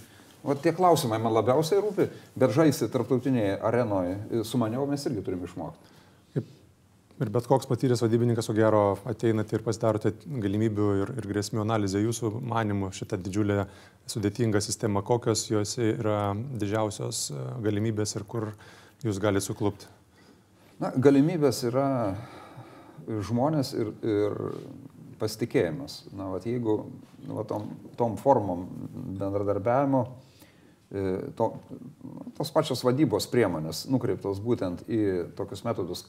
[0.43, 2.09] O tie klausimai man labiausiai rūpi,
[2.39, 5.93] bet žaisti tarptautinėje arenoje su maniau mes irgi turime išmokti.
[7.21, 12.01] Ir bet koks patyręs vadybininkas, ko gero, ateinate ir pasidarote galimybių ir, ir grėsmių analizę
[12.01, 13.67] jūsų manimų šitą didžiulę
[14.09, 18.49] sudėtingą sistemą, kokios jos yra didžiausios e, galimybės ir kur
[19.05, 19.91] jūs galite suklupti.
[20.81, 21.87] Na, galimybės yra
[23.05, 24.35] žmonės ir, ir
[25.21, 26.01] pasitikėjimas.
[26.17, 26.79] Na, vat, jeigu
[27.27, 28.65] nu, vat, tom, tom formom
[29.19, 30.07] bendradarbiavimo,
[31.37, 31.47] to,
[32.37, 34.99] tos pačios vadybos priemonės nukreiptos būtent į
[35.37, 36.03] tokius metodus,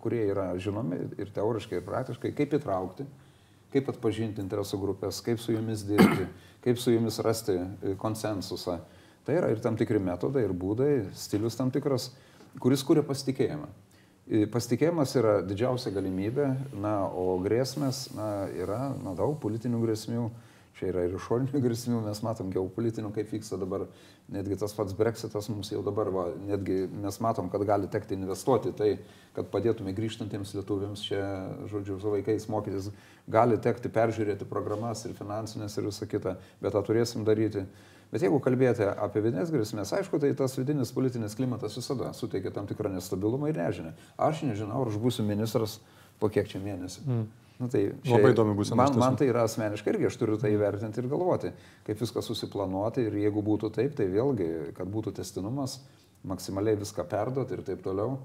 [0.00, 3.04] kurie yra žinomi ir teoriškai, ir praktiškai, kaip įtraukti,
[3.74, 6.28] kaip atpažinti interesų grupės, kaip su jomis dirbti,
[6.64, 8.78] kaip su jomis rasti e, konsensusą.
[9.26, 12.12] Tai yra ir tam tikri metodai, ir būdai, stilius tam tikras,
[12.62, 13.68] kuris kuria pasitikėjimą.
[14.24, 16.48] E, pasitikėjimas yra didžiausia galimybė,
[16.80, 20.28] na, o grėsmės na, yra na, daug politinių grėsmių,
[20.74, 23.86] Čia yra ir išorinių grėsmių, mes matom geopolitinių, kaip vyksta dabar,
[24.32, 28.72] netgi tas pats breksitas mums jau dabar, va, netgi mes matom, kad gali tekti investuoti
[28.76, 28.90] tai,
[29.36, 31.22] kad padėtume grįžtantiems lietuviams čia,
[31.70, 32.90] žodžiu, su vaikais mokytis,
[33.30, 37.66] gali tekti peržiūrėti programas ir finansinės ir visą kitą, bet tą turėsim daryti.
[38.14, 42.68] Bet jeigu kalbėti apie vidinės grėsmės, aišku, tai tas vidinis politinis klimatas visada suteikia tam
[42.70, 43.94] tikrą nestabilumą ir nežinia.
[44.16, 45.80] Aš nežinau, ar aš būsiu ministras
[46.22, 47.02] po kiek čia mėnesių.
[47.08, 47.24] Mm.
[47.60, 48.72] Nu, tai čia, Labai įdomi bus.
[48.74, 51.52] Man, man tai yra asmeniškai irgi, aš turiu tai įvertinti ir galvoti,
[51.86, 55.78] kaip viską susiplanuoti ir jeigu būtų taip, tai vėlgi, kad būtų testinumas,
[56.26, 58.16] maksimaliai viską perduoti ir taip toliau.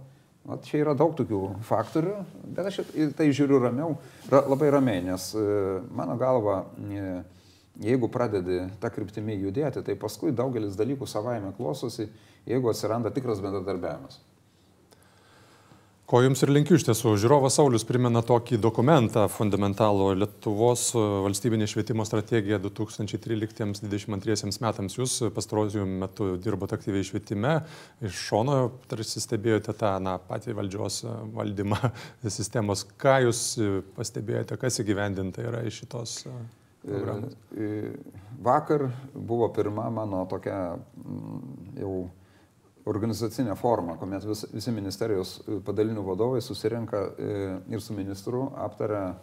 [0.50, 2.16] Vat čia yra daug tokių faktorių,
[2.56, 2.80] bet aš
[3.18, 3.98] tai žiūriu ramiau,
[4.32, 5.44] ra, labai ramiai, nes e,
[5.94, 7.20] mano galva, e,
[7.84, 12.08] jeigu pradedi tą kryptimį judėti, tai paskui daugelis dalykų savaime klostosi,
[12.50, 14.18] jeigu atsiranda tikras bendradarbiavimas.
[16.10, 17.12] Ko jums ir linkiu iš tiesų.
[17.22, 24.98] Žiūrovas Saulis primena tokį dokumentą fundamentalų Lietuvos valstybinė švietimo strategija 2013-2022 metams.
[24.98, 27.52] Jūs pastarosiu metu dirbote aktyviai švietime,
[28.02, 28.58] iš šono
[28.90, 30.96] tarsi stebėjote tą na, patį valdžios
[31.38, 31.78] valdymą
[32.40, 32.90] sistemos.
[32.98, 33.62] Ką jūs
[34.00, 36.26] pastebėjote, kas įgyvendinta yra iš šitos
[36.88, 37.38] programos?
[38.42, 40.74] Vakar buvo pirma mano tokia
[41.78, 42.10] jau
[42.90, 47.34] organizacinė forma, kuomet vis, visi ministerijos e, padalinių vadovai susirenka e,
[47.74, 49.14] ir su ministru aptaria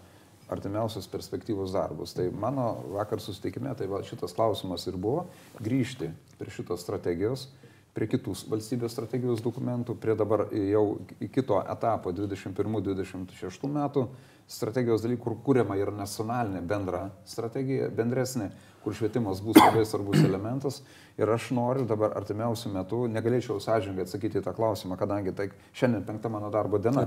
[0.53, 2.15] artimiausios perspektyvos darbus.
[2.15, 5.27] Tai mano vakar susitikime, tai va, šitas klausimas ir buvo
[5.59, 7.49] grįžti prie šitos strategijos,
[7.97, 10.85] prie kitų valstybės strategijos dokumentų, prie dabar jau
[11.33, 14.07] kito etapo 21-26 metų
[14.47, 18.53] strategijos dalykų, kur kūriama ir nacionalinė bendra strategija, bendresnė,
[18.87, 20.77] kur švietimas bus labai svarbus elementas.
[21.19, 26.05] Ir aš noriu dabar artimiausių metų, negalėčiau sąžininkai atsakyti į tą klausimą, kadangi tai šiandien
[26.07, 27.03] penkta mano darbo diena.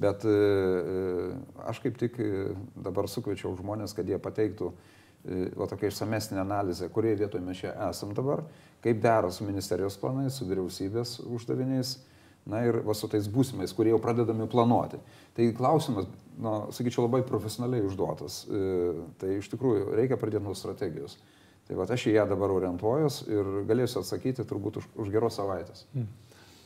[0.00, 1.26] Bet e, e,
[1.68, 2.30] aš kaip tik e,
[2.80, 4.72] dabar sukviečiau žmonės, kad jie pateiktų
[5.58, 8.46] va tokia išsamesnė analizė, kurie vietoje mes čia esam dabar,
[8.80, 11.98] kaip dera su ministerijos planais, su vyriausybės uždaviniais
[12.48, 15.00] na ir va su tais būsimais, kurie jau pradedami planuoti.
[15.36, 16.08] Tai klausimas,
[16.40, 18.40] na, sakyčiau, labai profesionaliai užduotas.
[18.48, 21.18] E, tai iš tikrųjų reikia pradėti nuo strategijos.
[21.68, 25.84] Tai va aš į ją dabar orientuojuos ir galėsiu atsakyti turbūt už, už geros savaitės.
[25.92, 26.08] Hmm.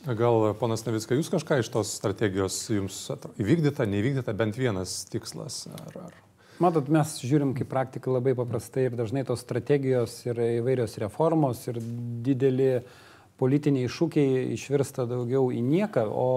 [0.03, 2.97] Gal, ponas Navicka, jūs kažką iš tos strategijos jums
[3.39, 5.65] įvykdyta, neįvykdyta, bent vienas tikslas?
[5.71, 6.17] Ar, ar...
[6.63, 11.79] Matot, mes žiūrim kaip praktiką labai paprastai ir dažnai tos strategijos ir įvairios reformos ir
[12.23, 12.99] dideli uh,
[13.41, 16.29] politiniai šūkiai išvirsta daugiau į nieką, o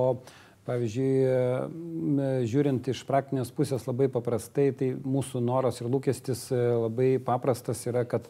[0.67, 7.85] Pavyzdžiui, žiūrint iš praktinės pusės labai paprastai, tai mūsų noras ir lūkestis e, labai paprastas
[7.87, 8.27] yra, kad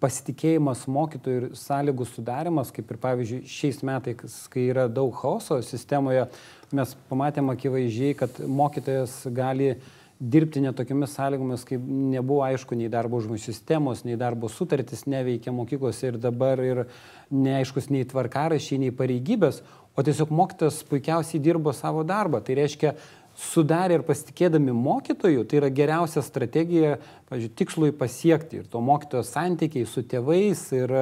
[0.00, 6.24] pasitikėjimas mokytojų ir sąlygų sudarimas, kaip ir pavyzdžiui šiais metais, kai yra daug chaoso sistemoje,
[6.72, 9.74] mes pamatėme akivaizdžiai, kad mokytojas gali
[10.18, 16.12] dirbti netokiamis sąlygomis, kaip nebuvo aišku, nei darbo užmokesčių sistemos, nei darbo sutartis neveikia mokyklose
[16.12, 16.84] ir dabar ir
[17.30, 19.62] neaiškus nei tvarkarašiai, nei pareigybės,
[19.98, 22.42] o tiesiog mokytas puikiausiai dirbo savo darbą.
[22.42, 22.94] Tai reiškia,
[23.38, 26.96] sudarė ir pasitikėdami mokytojų, tai yra geriausia strategija,
[27.30, 28.62] pavyzdžiui, tikslui pasiekti.
[28.62, 30.94] Ir to mokytojo santykiai su tėvais ir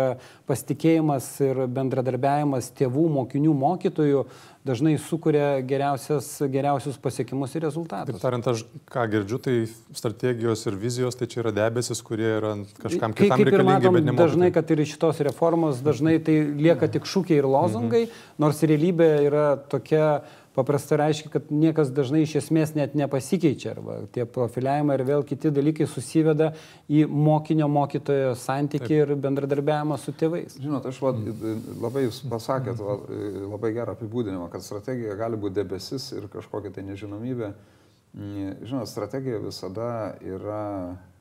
[0.51, 4.27] pasitikėjimas ir bendradarbiavimas tėvų, mokinių, mokytojų
[4.67, 8.17] dažnai sukuria geriausius pasiekimus ir rezultatus.
[8.17, 9.57] Taip tariant, aš ką girdžiu, tai
[9.97, 14.09] strategijos ir vizijos, tai čia yra debesis, kurie yra kažkam kitam kaip reikalingi, matom, bet
[14.09, 14.17] ne.
[14.19, 18.25] Dažnai, kad ir iš šitos reformos, dažnai tai lieka tik šūkiai ir lozungai, mhm.
[18.43, 20.09] nors realybė yra tokia
[20.57, 23.75] paprastai reiškia, kad niekas dažnai iš esmės net nepasikeičia.
[23.77, 26.53] Arba tie profiliavimai ir vėl kiti dalykai susiveda
[26.89, 28.97] į mokinio mokytojo santyki Taip.
[28.97, 30.59] ir bendradarbiavimą su tėvais.
[30.63, 31.13] Žinot, aš va,
[31.85, 32.99] labai jūs pasakėt va,
[33.53, 37.53] labai gerą apibūdinimą, kad strategija gali būti debesis ir kažkokia tai nežinomybė.
[38.17, 39.91] Žinot, strategija visada
[40.25, 40.65] yra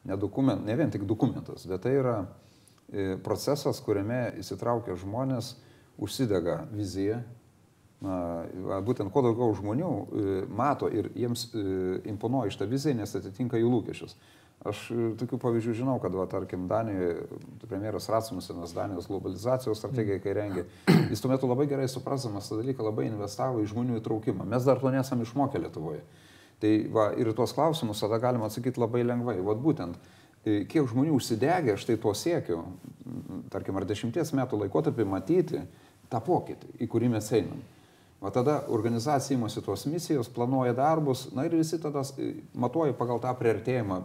[0.06, 5.56] ne, dokument, ne vien tik dokumentas, bet tai yra e, procesas, kuriame įsitraukia žmonės,
[6.00, 7.22] užsidega vizija,
[8.04, 11.62] būtent kuo daugiau žmonių e, mato ir jiems e,
[12.12, 14.16] imponuoja iš tą viziją, nes atitinka jų lūkesčius.
[14.66, 17.26] Aš e, tokių pavyzdžių žinau, kad, va, tarkim, Danijoje
[17.64, 20.66] premjeras Rasmusenas Danijos globalizacijos strategiją, kai rengė,
[21.12, 24.48] jis tuo metu labai gerai suprasdamas tą dalyką, labai investavo į žmonių įtraukimą.
[24.52, 26.04] Mes dar to nesame išmokę Lietuvoje.
[26.60, 29.38] Tai va, ir tuos klausimus tada galima atsakyti labai lengvai.
[29.44, 29.98] Vat būtent,
[30.46, 32.62] kiek žmonių užsidegė štai tuo siekiu,
[33.52, 35.64] tarkim, ar dešimties metų laikotarpį matyti
[36.10, 37.64] tą pokytį, į kurį mes einam.
[38.24, 42.02] O tada organizacija įmasi tos misijos, planuoja darbus, na ir visi tada
[42.54, 44.00] matuoja pagal tą priartėjimą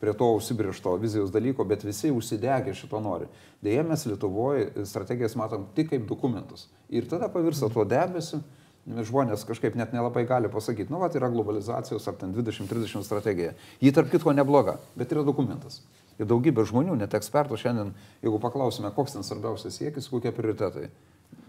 [0.00, 3.28] prie to užsibriešto vizijos dalyko, bet visi užsidegę šito nori.
[3.60, 6.70] Deja, mes Lietuvoje strategijas matom tik kaip dokumentus.
[6.88, 8.40] Ir tada pavirsta tuo debesiu,
[8.88, 13.52] žmonės kažkaip net nelabai gali pasakyti, nu, va, yra globalizacijos ar ten 2030 strategija.
[13.80, 15.82] Ji tarp kitko nebloga, bet yra dokumentas.
[16.18, 17.92] Ir daugybė žmonių, net ekspertų šiandien,
[18.24, 20.88] jeigu paklausime, koks ten svarbiausias siekis, kokie prioritetai,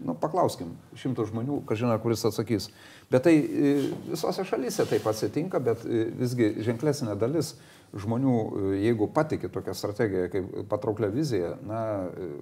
[0.02, 2.68] Nu, paklauskim, šimtų žmonių, kažina, kuris atsakys.
[3.12, 3.72] Bet tai e,
[4.08, 7.52] visose šalyse taip atsitinka, bet e, visgi ženklesnė dalis
[7.94, 8.36] žmonių,
[8.82, 11.82] jeigu patikė tokią strategiją kaip patrauklę viziją, na,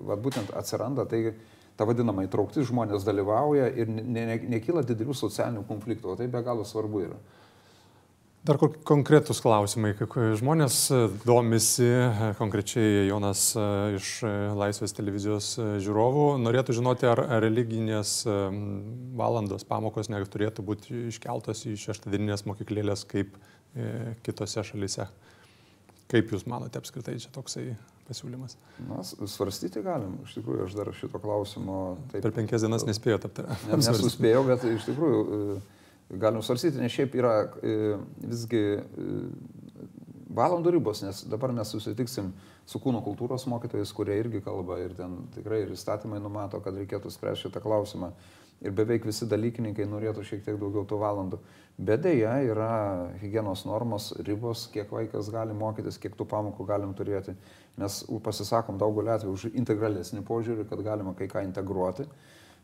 [0.06, 1.34] va, būtent atsiranda tai,
[1.76, 6.42] ta vadinama įtrauktis, žmonės dalyvauja ir ne, ne, nekyla didelių socialinių konfliktų, o tai be
[6.46, 7.20] galo svarbu yra.
[8.40, 8.56] Dar
[8.88, 9.90] konkretus klausimai,
[10.40, 10.98] žmonės e,
[11.28, 13.64] domisi, e, konkrečiai Jonas e,
[13.98, 14.12] iš
[14.56, 15.50] Laisvės televizijos
[15.84, 18.22] žiūrovų, norėtų žinoti, ar religinės
[19.18, 23.36] valandos pamokos neturėtų būti iškeltos į šeštadieninės mokyklėlės kaip
[24.24, 25.04] kitose šalise.
[26.10, 27.66] Kaip Jūs manote apskritai čia toksai
[28.08, 28.56] pasiūlymas?
[28.88, 30.16] Na, svarstyti galim.
[30.24, 31.76] Iš tikrųjų, aš dar šito klausimo.
[32.10, 33.44] Taip, per penkias dienas nespėjau aptarti.
[33.68, 35.60] Ne, nesuspėjau, bet iš tikrųjų
[36.10, 37.76] galim svarstyti, nes šiaip yra e,
[38.26, 38.82] visgi e,
[40.34, 42.32] valandų ribos, nes dabar mes susitiksim
[42.68, 47.10] su kūno kultūros mokytojais, kurie irgi kalba ir ten tikrai ir įstatymai numato, kad reikėtų
[47.10, 48.12] spręsti šitą klausimą.
[48.60, 51.38] Ir beveik visi dalykininkai norėtų šiek tiek daugiau tų valandų.
[51.80, 52.72] Bet dėja yra
[53.22, 57.32] hygienos normos, ribos, kiek vaikas gali mokytis, kiek tų pamokų galim turėti.
[57.80, 62.04] Mes pasisakom daugulį atvejų už integralesnį požiūrį, kad galima kai ką integruoti.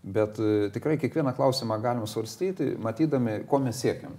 [0.06, 4.14] Bet e, tikrai kiekvieną klausimą galim svarstyti, matydami, ko mes siekiam.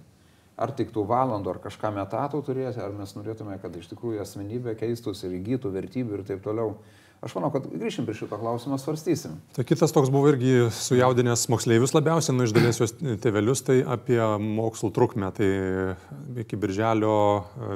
[0.58, 4.74] Ar tik tų valandų, ar kažką metatų turėti, ar mes norėtume, kad iš tikrųjų asmenybė
[4.76, 6.74] keistųsi ir įgytų vertybių ir taip toliau.
[7.18, 9.32] Aš manau, kad grįšim prie šito klausimo, svarstysim.
[9.56, 14.20] Tai kitas toks buvo irgi sujaudinęs moksleivius labiausiai, nu iš dalies juos tėvelius, tai apie
[14.44, 15.32] mokslų trukmę.
[15.34, 15.48] Tai
[16.44, 17.16] iki birželio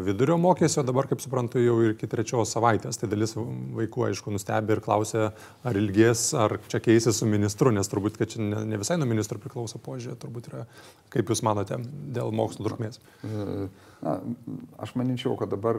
[0.07, 3.03] vidurio mokėsi, o dabar, kaip suprantu, jau ir iki trečios savaitės.
[3.03, 5.33] Tai dalis vaikų, aišku, nustebė ir klausė,
[5.67, 9.43] ar ilgės, ar čia keisės su ministru, nes turbūt, kad čia ne, visai nuo ministro
[9.43, 10.69] priklauso požiūrė, turbūt yra,
[11.11, 11.83] kaip Jūs manote,
[12.15, 13.03] dėl mokslų trukmės.
[14.03, 14.17] Na,
[14.83, 15.79] aš manyčiau, kad dabar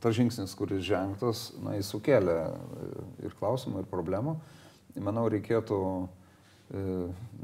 [0.00, 2.57] tas žingsnis, kuris žengtas, na, jis sukėlė e,
[3.24, 4.34] ir klausimų, ir problemų.
[5.04, 6.82] Manau, reikėtų e,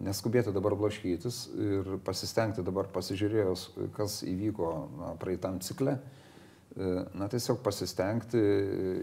[0.07, 7.62] neskubėti dabar blaškytis ir pasistengti dabar pasižiūrėjus, kas įvyko na, praeitam cikle, e, na, tiesiog
[7.64, 8.40] pasistengti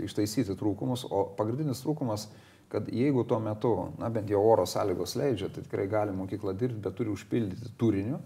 [0.08, 2.28] ištaisyti trūkumus, o pagrindinis trūkumas,
[2.72, 6.84] kad jeigu tuo metu, na, bent jau oro sąlygos leidžia, tai tikrai gali mokykla dirbti,
[6.84, 8.22] bet turi užpildyti turiniu,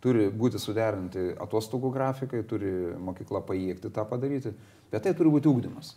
[0.00, 4.54] turi būti suderinti atostogų grafikai, turi mokykla pajėgti tą padaryti,
[4.92, 5.92] bet tai turi būti ūkdymas.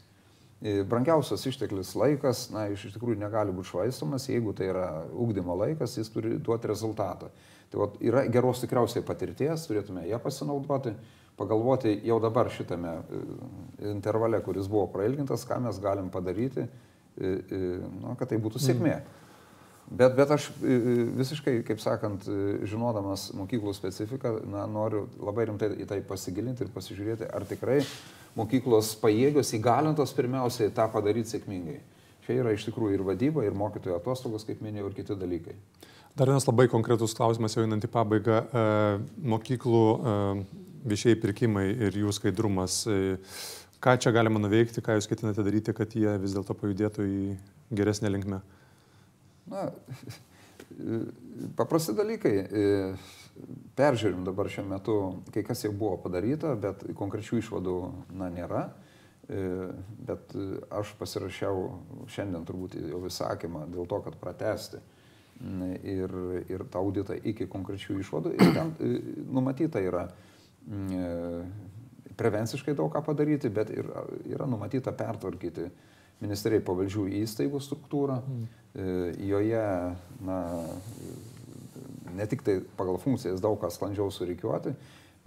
[0.63, 5.97] E, brangiausias išteklis laikas, na, iš tikrųjų negali būti švaistomas, jeigu tai yra ūkdymo laikas,
[5.99, 7.27] jis turi duoti rezultatą.
[7.73, 10.93] Tai vat, yra geros tikriausiai patirties, turėtume ją pasinaudoti,
[11.35, 13.19] pagalvoti jau dabar šitame e,
[13.91, 17.35] intervale, kuris buvo prailgintas, ką mes galim padaryti, e,
[17.99, 18.95] na, kad tai būtų sėkmė.
[19.01, 19.19] Mm.
[19.99, 22.23] Bet, bet aš visiškai, kaip sakant,
[22.71, 27.81] žinodamas mokyklų specifiką, na, noriu labai rimtai į tai pasigilinti ir pasižiūrėti, ar tikrai
[28.37, 31.79] mokyklos pajėgios įgalintos pirmiausiai tą padaryti sėkmingai.
[32.23, 35.57] Čia yra iš tikrųjų ir vadyba, ir mokytojų atostogos, kaip minėjau, ir kiti dalykai.
[36.15, 38.39] Dar vienas labai konkretus klausimas, jau einant į pabaigą.
[39.33, 39.83] Mokyklų
[40.87, 42.83] viešiai pirkimai ir jų skaidrumas.
[43.83, 47.23] Ką čia galima nuveikti, ką jūs ketinate daryti, kad jie vis dėlto pajudėtų į
[47.75, 48.39] geresnę linkmę?
[49.51, 49.65] Na,
[51.59, 52.35] paprasti dalykai.
[53.73, 54.95] Peržiūrim dabar šiuo metu,
[55.33, 57.77] kai kas jau buvo padaryta, bet konkrečių išvadų
[58.13, 58.67] na, nėra.
[60.07, 60.35] Bet
[60.69, 61.63] aš pasirašiau
[62.11, 64.81] šiandien turbūt jau įsakymą dėl to, kad pratesti
[65.89, 66.13] ir,
[66.51, 68.35] ir tą auditą iki konkrečių išvadų.
[68.37, 68.73] Ir ten
[69.33, 70.05] numatyta yra
[72.19, 73.89] prevenciškai daug ką padaryti, bet ir,
[74.29, 75.71] yra numatyta pertvarkyti
[76.23, 78.19] ministerijai pavaldžių įstaigų struktūrą.
[78.21, 78.43] Mm.
[79.27, 79.65] Joje,
[80.25, 80.37] na,
[82.17, 84.73] ne tik tai pagal funkcijas daug ką sklandžiau surikiuoti,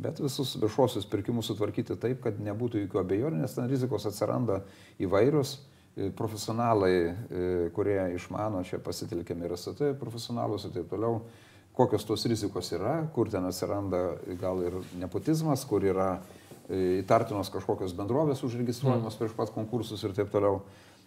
[0.03, 4.61] bet visus viešuosius pirkimus sutvarkyti taip, kad nebūtų jokių abejonių, nes ten rizikos atsiranda
[5.03, 11.23] įvairius e, profesionalai, e, kurie išmano, čia pasitelkėme ir SAT profesionalus ir taip toliau,
[11.77, 16.17] kokios tos rizikos yra, kur ten atsiranda gal ir nepotizmas, kur yra
[16.73, 19.19] įtartinos kažkokios bendrovės užregistruojamos mm.
[19.21, 20.65] prieš pat konkursus ir taip toliau.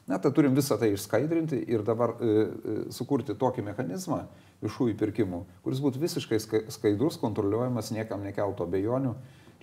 [0.08, 4.24] Na, tai turim visą tai išskaidrinti ir dabar e, e, sukurti tokį mechanizmą
[4.64, 6.40] viešųjų pirkimų, kuris būtų visiškai
[6.74, 9.14] skaidrus, kontroliuojamas, niekam nekeltų abejonių.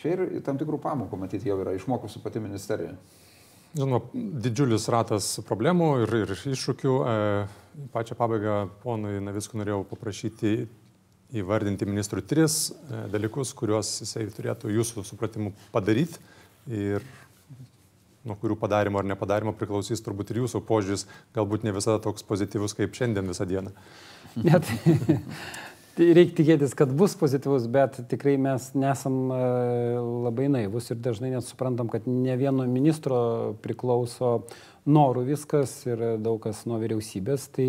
[0.00, 2.94] Čia ir tam tikrų pamokų, matyti, jau yra išmokusi pati ministerija.
[3.76, 4.00] Žinoma,
[4.44, 6.96] didžiulis ratas problemų ir, ir iššūkių.
[6.96, 10.52] E, pačią pabaigą ponui Naviskui norėjau paprašyti
[11.36, 16.22] įvardinti ministrui tris e, dalykus, kuriuos jisai turėtų jūsų supratimu padaryti
[16.72, 17.04] ir
[18.26, 21.06] nuo kurių padarimo ar nepadarimo priklausys turbūt ir jūsų požiūris,
[21.36, 23.72] galbūt ne visada toks pozityvus kaip šiandien visą dieną.
[24.46, 24.68] Net,
[25.96, 29.40] tai reikia tikėtis, kad bus pozityvus, bet tikrai mes nesam e,
[30.26, 33.18] labai naivus ir dažnai net suprantam, kad ne vieno ministro
[33.64, 34.42] priklauso
[34.86, 37.48] norų viskas ir daug kas nuo vyriausybės.
[37.56, 37.68] Tai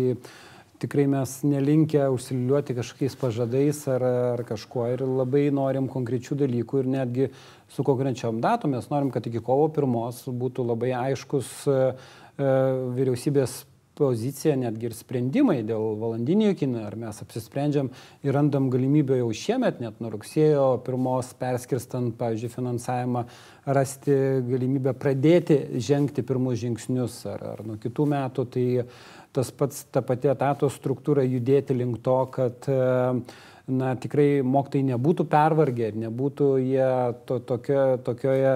[0.82, 4.04] tikrai mes nelinkę užsiliuoti kažkokiais pažadais ar,
[4.34, 7.30] ar kažkuo ir labai norim konkrečių dalykų ir netgi
[7.72, 11.80] su konkrečiom datom mes norim, kad iki kovo pirmos būtų labai aiškus e,
[12.38, 12.52] e
[12.98, 13.60] vyriausybės
[13.98, 17.90] pozicija, netgi ir sprendimai dėl valandinio kino, ar mes apsisprendžiam
[18.26, 23.24] ir randam galimybę jau šiemet, net nuo rugsėjo pirmos perskirstant, pavyzdžiui, finansavimą,
[23.78, 24.14] rasti
[24.48, 28.46] galimybę pradėti žengti pirmus žingsnius ar, ar nuo kitų metų.
[28.54, 28.66] Tai
[29.34, 32.70] tas pats, ta pati etato struktūra judėti link to, kad
[33.68, 36.88] na, tikrai mokytojai nebūtų pervargę ir nebūtų jie
[37.28, 38.54] to, tokio, tokioje,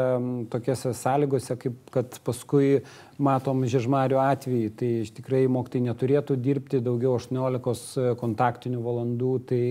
[0.53, 2.81] tokiose sąlygose, kaip kad paskui
[3.23, 4.73] matom Žiežmario atvejį.
[4.81, 4.91] Tai
[5.21, 9.35] tikrai mokytojai neturėtų dirbti daugiau 18 kontaktinių valandų.
[9.53, 9.63] Tai,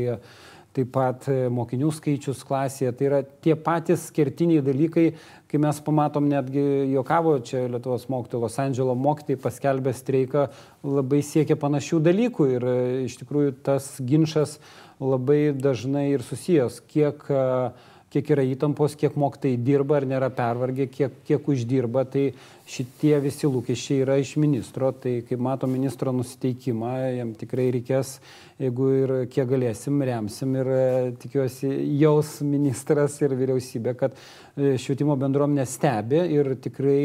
[0.75, 2.93] taip pat mokinių skaičius klasėje.
[2.95, 5.05] Tai yra tie patys kertiniai dalykai,
[5.51, 6.63] kai mes pamatom netgi
[6.93, 10.47] jokavo čia Lietuvos mokytojų Los Andželo mokytojai paskelbė streiką,
[10.87, 12.77] labai siekia panašių dalykų ir e,
[13.09, 14.59] iš tikrųjų tas ginčas
[15.01, 17.71] labai dažnai ir susijęs, kiek uh,
[18.11, 22.31] kiek yra įtampos, kiek mokytojai dirba ar nėra pervargę, kiek, kiek uždirba, tai
[22.69, 28.17] šitie visi lūkesčiai yra iš ministro, tai kaip mato ministro nusiteikimą, jam tikrai reikės,
[28.59, 30.83] jeigu ir kiek galėsim, remsim ir e,
[31.23, 37.01] tikiuosi jaus ministras ir vyriausybė, kad e, švietimo bendruomenė stebi ir tikrai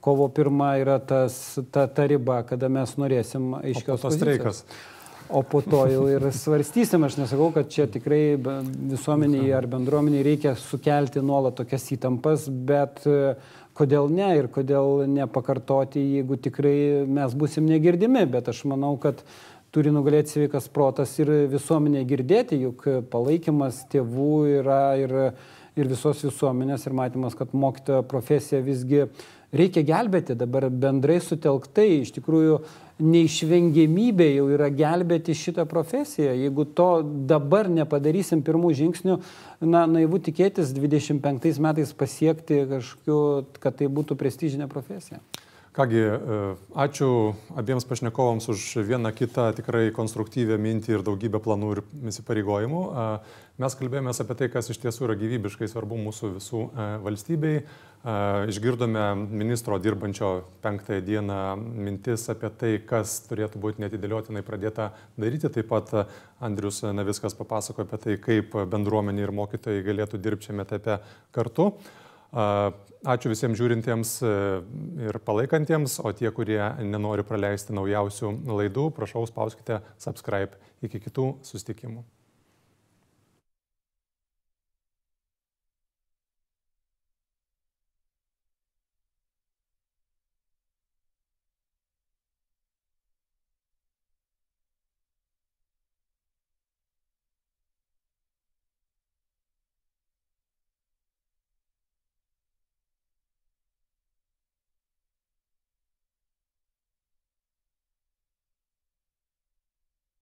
[0.00, 4.64] kovo pirma yra tas, ta, ta riba, kada mes norėsim aiškios tos streikas.
[4.64, 4.89] Pozicijos
[5.32, 7.04] o po to jau ir svarstysim.
[7.06, 13.36] Aš nesakau, kad čia tikrai visuomeniai ar bendruomeniai reikia sukelti nuolat tokias įtampas, bet e,
[13.78, 16.76] kodėl ne ir kodėl nepakartoti, jeigu tikrai
[17.06, 18.26] mes busim negirdimi.
[18.30, 19.22] Bet aš manau, kad
[19.74, 25.16] turi nugalėti sveikas protas ir visuomenė girdėti, juk palaikymas tėvų yra ir,
[25.78, 29.06] ir visos visuomenės ir matymas, kad mokytojo profesija visgi
[29.52, 32.02] reikia gelbėti dabar bendrai sutelktai.
[32.04, 32.60] Iš tikrųjų,
[33.00, 36.34] neišvengiamybė jau yra gelbėti šitą profesiją.
[36.36, 36.90] Jeigu to
[37.30, 39.20] dabar nepadarysim pirmų žingsnių,
[39.64, 43.20] na, naivu tikėtis 25 metais pasiekti kažkokiu,
[43.62, 45.22] kad tai būtų prestižinė profesija.
[45.80, 46.18] Kągi, e,
[46.76, 51.78] ačiū abiems pašnekovams už vieną kitą tikrai konstruktyvę mintį ir daugybę planų ir
[52.10, 52.80] įsipareigojimų.
[53.64, 57.62] Mes kalbėjome apie tai, kas iš tiesų yra gyvybiškai svarbu mūsų visų e, valstybei.
[58.52, 60.28] Išgirdome ministro dirbančio
[60.60, 65.48] penktąją dieną mintis apie tai, kas turėtų būti netidėliotinai pradėta daryti.
[65.48, 65.94] Taip pat
[66.44, 71.00] Andrius Naviskas papasakojo apie tai, kaip bendruomenė ir mokytojai galėtų dirbti šiame etape
[71.32, 71.70] kartu.
[72.30, 74.30] Ačiū visiems žiūrintiems e,
[75.08, 80.60] ir palaikantiems, o tie, kurie nenori praleisti naujausių laidų, prašau spauskite subscribe.
[80.84, 82.04] Iki kitų susitikimų.